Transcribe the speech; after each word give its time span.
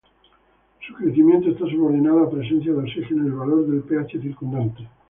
Su 0.87 0.95
crecimiento 0.95 1.49
está 1.51 1.67
subordinado 1.69 2.23
a 2.23 2.29
presencia 2.31 2.71
de 2.73 2.79
oxígeno 2.79 3.23
y 3.23 3.27
al 3.29 3.35
valor 3.35 3.67
del 3.67 3.83
pH 3.83 4.19
circundante. 4.19 4.81